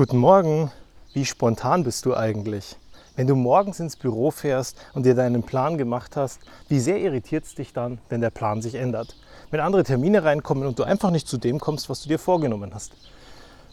[0.00, 0.70] Guten Morgen.
[1.12, 2.78] Wie spontan bist du eigentlich?
[3.16, 7.44] Wenn du morgens ins Büro fährst und dir deinen Plan gemacht hast, wie sehr irritiert
[7.44, 9.14] es dich dann, wenn der Plan sich ändert?
[9.50, 12.72] Wenn andere Termine reinkommen und du einfach nicht zu dem kommst, was du dir vorgenommen
[12.72, 12.92] hast.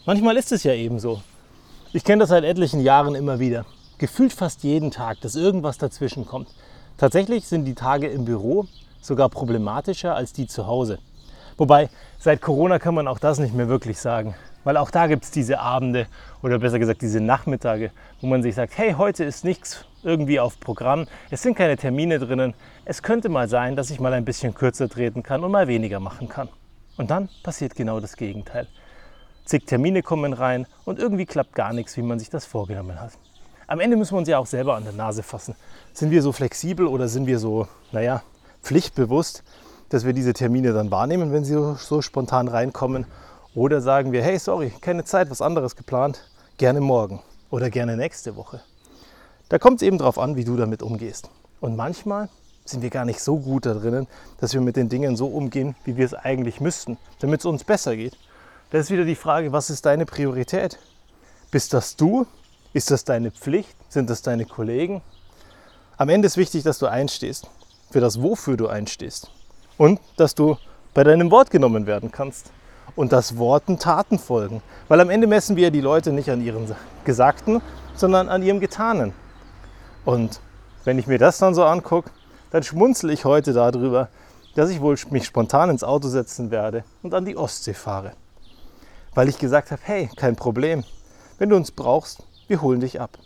[0.04, 1.22] Manchmal ist es ja eben so.
[1.94, 3.64] Ich kenne das seit etlichen Jahren immer wieder.
[3.96, 6.50] Gefühlt fast jeden Tag, dass irgendwas dazwischen kommt.
[6.98, 8.66] Tatsächlich sind die Tage im Büro
[9.00, 10.98] sogar problematischer als die zu Hause.
[11.56, 11.88] Wobei,
[12.18, 14.34] seit Corona kann man auch das nicht mehr wirklich sagen.
[14.68, 16.08] Weil auch da gibt es diese Abende
[16.42, 20.60] oder besser gesagt diese Nachmittage, wo man sich sagt, hey, heute ist nichts irgendwie auf
[20.60, 22.52] Programm, es sind keine Termine drinnen,
[22.84, 26.00] es könnte mal sein, dass ich mal ein bisschen kürzer treten kann und mal weniger
[26.00, 26.50] machen kann.
[26.98, 28.66] Und dann passiert genau das Gegenteil.
[29.46, 33.12] Zig Termine kommen rein und irgendwie klappt gar nichts, wie man sich das vorgenommen hat.
[33.68, 35.54] Am Ende müssen wir uns ja auch selber an der Nase fassen.
[35.94, 38.22] Sind wir so flexibel oder sind wir so, naja,
[38.62, 39.44] pflichtbewusst,
[39.88, 43.06] dass wir diese Termine dann wahrnehmen, wenn sie so, spontan reinkommen?
[43.54, 48.36] Oder sagen wir, hey, sorry, keine Zeit, was anderes geplant, gerne morgen oder gerne nächste
[48.36, 48.60] Woche.
[49.48, 51.30] Da kommt es eben darauf an, wie du damit umgehst.
[51.60, 52.28] Und manchmal
[52.66, 54.06] sind wir gar nicht so gut da drinnen,
[54.40, 57.64] dass wir mit den Dingen so umgehen, wie wir es eigentlich müssten, damit es uns
[57.64, 58.16] besser geht.
[58.70, 60.78] Da ist wieder die Frage, was ist deine Priorität?
[61.50, 62.26] Bist das du?
[62.74, 63.74] Ist das deine Pflicht?
[63.88, 65.00] Sind das deine Kollegen?
[65.96, 67.48] Am Ende ist wichtig, dass du einstehst,
[67.90, 69.30] für das Wofür du einstehst
[69.78, 70.58] und dass du
[70.92, 72.52] bei deinem Wort genommen werden kannst
[72.96, 74.62] und dass Worten Taten folgen.
[74.88, 77.60] Weil am Ende messen wir die Leute nicht an ihren Gesagten,
[77.94, 79.12] sondern an ihrem Getanen.
[80.04, 80.40] Und
[80.84, 82.10] wenn ich mir das dann so angucke,
[82.50, 84.08] dann schmunzel ich heute darüber,
[84.54, 88.12] dass ich wohl mich spontan ins Auto setzen werde und an die Ostsee fahre.
[89.14, 90.84] Weil ich gesagt habe, hey, kein Problem.
[91.38, 93.18] Wenn du uns brauchst, wir holen dich ab.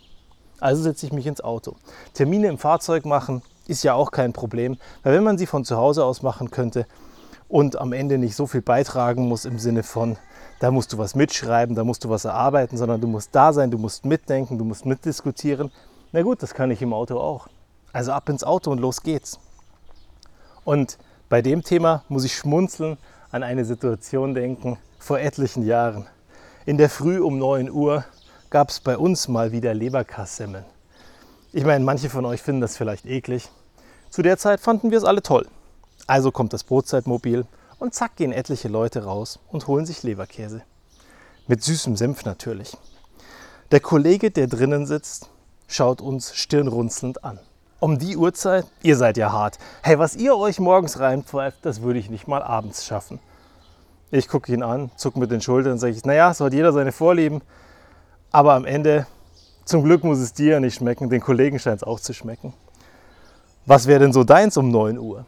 [0.59, 1.75] Also setze ich mich ins Auto.
[2.13, 5.77] Termine im Fahrzeug machen ist ja auch kein Problem, weil wenn man sie von zu
[5.77, 6.85] Hause aus machen könnte,
[7.53, 10.17] und am Ende nicht so viel beitragen muss im Sinne von,
[10.59, 13.69] da musst du was mitschreiben, da musst du was erarbeiten, sondern du musst da sein,
[13.69, 15.71] du musst mitdenken, du musst mitdiskutieren.
[16.13, 17.47] Na gut, das kann ich im Auto auch.
[17.91, 19.39] Also ab ins Auto und los geht's.
[20.63, 20.97] Und
[21.29, 22.97] bei dem Thema muss ich schmunzeln
[23.29, 26.07] an eine Situation denken vor etlichen Jahren.
[26.65, 28.03] In der Früh um 9 Uhr
[28.49, 30.65] gab es bei uns mal wieder Leberkassemmeln.
[31.51, 33.51] Ich meine, manche von euch finden das vielleicht eklig.
[34.09, 35.45] Zu der Zeit fanden wir es alle toll.
[36.07, 37.45] Also kommt das Brotzeitmobil
[37.79, 40.63] und zack gehen etliche Leute raus und holen sich Leberkäse.
[41.47, 42.77] Mit süßem Senf natürlich.
[43.71, 45.29] Der Kollege, der drinnen sitzt,
[45.67, 47.39] schaut uns stirnrunzelnd an.
[47.79, 48.65] Um die Uhrzeit?
[48.81, 49.59] Ihr seid ja hart.
[49.81, 53.19] Hey, was ihr euch morgens reinpfeift, das würde ich nicht mal abends schaffen.
[54.11, 56.91] Ich gucke ihn an, zucke mit den Schultern und sage, naja, so hat jeder seine
[56.91, 57.41] Vorlieben.
[58.31, 59.07] Aber am Ende,
[59.65, 62.53] zum Glück muss es dir ja nicht schmecken, den Kollegen scheint es auch zu schmecken.
[63.65, 65.25] Was wäre denn so deins um 9 Uhr?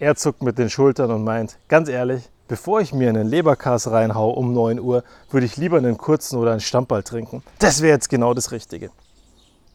[0.00, 4.30] Er zuckt mit den Schultern und meint, ganz ehrlich, bevor ich mir einen Leberkas reinhau
[4.30, 7.42] um 9 Uhr, würde ich lieber einen kurzen oder einen Stammball trinken.
[7.58, 8.90] Das wäre jetzt genau das Richtige.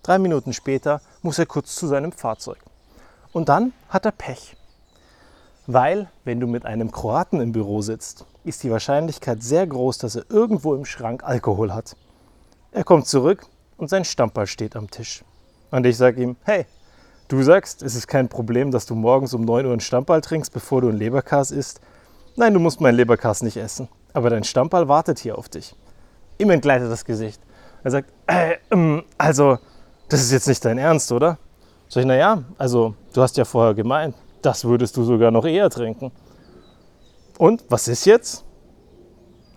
[0.01, 2.57] Drei Minuten später muss er kurz zu seinem Fahrzeug.
[3.33, 4.57] Und dann hat er Pech.
[5.67, 10.15] Weil, wenn du mit einem Kroaten im Büro sitzt, ist die Wahrscheinlichkeit sehr groß, dass
[10.15, 11.95] er irgendwo im Schrank Alkohol hat.
[12.71, 13.45] Er kommt zurück
[13.77, 15.23] und sein Stammball steht am Tisch.
[15.69, 16.65] Und ich sage ihm, hey,
[17.27, 20.53] Du sagst, es ist kein Problem, dass du morgens um 9 Uhr einen Stammball trinkst,
[20.53, 21.81] bevor du einen Leberkas isst.
[22.35, 23.87] Nein, du musst meinen Leberkas nicht essen.
[24.13, 25.75] Aber dein Stammball wartet hier auf dich.
[26.37, 27.41] Ihm entgleitet das Gesicht.
[27.83, 29.57] Er sagt, äh, ähm, also,
[30.07, 31.39] das ist jetzt nicht dein Ernst, oder?
[31.89, 35.69] Sag ich, naja, also, du hast ja vorher gemeint, das würdest du sogar noch eher
[35.71, 36.11] trinken.
[37.39, 38.43] Und, was ist jetzt?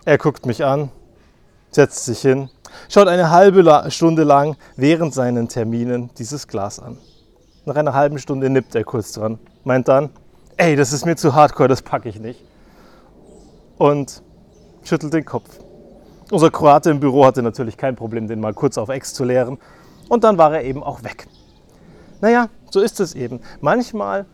[0.05, 0.91] Er guckt mich an,
[1.69, 2.49] setzt sich hin,
[2.87, 6.97] schaut eine halbe Stunde lang während seinen Terminen dieses Glas an.
[7.65, 10.09] Nach einer halben Stunde nippt er kurz dran, meint dann,
[10.57, 12.43] ey, das ist mir zu hardcore, das packe ich nicht.
[13.77, 14.21] Und
[14.83, 15.59] schüttelt den Kopf.
[16.31, 19.57] Unser Kroate im Büro hatte natürlich kein Problem, den mal kurz auf Ex zu leeren.
[20.09, 21.27] Und dann war er eben auch weg.
[22.21, 23.39] Naja, so ist es eben.
[23.61, 24.25] Manchmal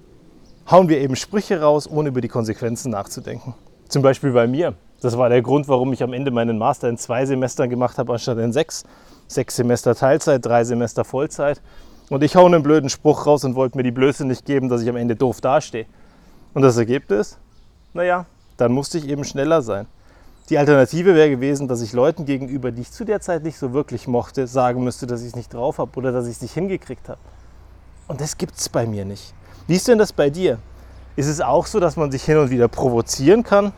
[0.69, 3.53] hauen wir eben Sprüche raus, ohne über die Konsequenzen nachzudenken.
[3.87, 4.73] Zum Beispiel bei mir.
[5.01, 8.13] Das war der Grund, warum ich am Ende meinen Master in zwei Semestern gemacht habe,
[8.13, 8.83] anstatt in sechs.
[9.27, 11.61] Sechs Semester Teilzeit, drei Semester Vollzeit.
[12.09, 14.81] Und ich hau einen blöden Spruch raus und wollte mir die Blöße nicht geben, dass
[14.81, 15.87] ich am Ende doof dastehe.
[16.53, 17.37] Und das Ergebnis?
[17.93, 18.25] Naja,
[18.57, 19.87] dann musste ich eben schneller sein.
[20.49, 23.73] Die Alternative wäre gewesen, dass ich Leuten gegenüber, die ich zu der Zeit nicht so
[23.73, 26.53] wirklich mochte, sagen müsste, dass ich es nicht drauf habe oder dass ich es nicht
[26.53, 27.19] hingekriegt habe.
[28.07, 29.33] Und das gibt es bei mir nicht.
[29.65, 30.59] Wie ist denn das bei dir?
[31.15, 33.71] Ist es auch so, dass man sich hin und wieder provozieren kann?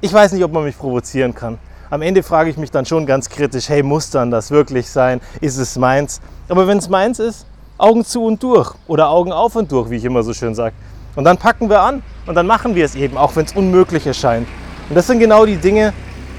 [0.00, 1.58] Ich weiß nicht, ob man mich provozieren kann.
[1.90, 5.22] Am Ende frage ich mich dann schon ganz kritisch, hey, muss dann das wirklich sein?
[5.40, 6.20] Ist es meins?
[6.50, 7.46] Aber wenn es meins ist,
[7.78, 10.74] Augen zu und durch oder Augen auf und durch, wie ich immer so schön sage.
[11.16, 14.06] Und dann packen wir an und dann machen wir es eben, auch wenn es unmöglich
[14.06, 14.46] erscheint.
[14.90, 15.94] Und das sind genau die Dinge,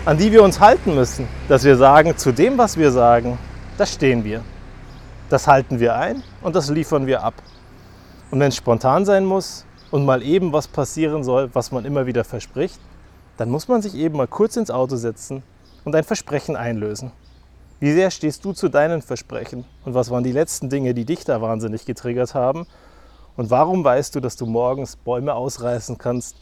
[0.05, 1.27] an die wir uns halten müssen.
[1.47, 3.39] Dass wir sagen, zu dem, was wir sagen,
[3.77, 4.41] das stehen wir.
[5.29, 7.33] Das halten wir ein und das liefern wir ab.
[8.29, 12.05] Und wenn es spontan sein muss und mal eben was passieren soll, was man immer
[12.05, 12.79] wieder verspricht,
[13.39, 15.43] dann muss man sich eben mal kurz ins Auto setzen
[15.85, 17.11] und ein Versprechen einlösen.
[17.79, 19.63] Wie sehr stehst du zu deinen Versprechen?
[19.85, 22.67] Und was waren die letzten Dinge, die dich da wahnsinnig getriggert haben?
[23.37, 26.35] Und warum weißt du, dass du morgens Bäume ausreißen kannst,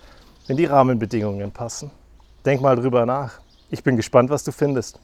[0.48, 1.92] wenn die Rahmenbedingungen passen?
[2.44, 3.42] Denk mal drüber nach.
[3.70, 5.00] Ich bin gespannt, was du findest.